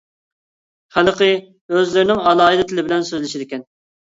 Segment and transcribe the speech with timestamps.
[0.95, 1.27] خەلقى
[1.73, 3.67] ئۆزلىرىنىڭ ئالاھىدە تىلى بىلەن سۆزلىشىدىكەن.